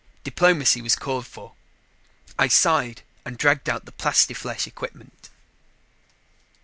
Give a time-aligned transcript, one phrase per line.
[0.23, 1.53] Diplomacy was called for.
[2.39, 5.29] I sighed and dragged out the plastiflesh equipment.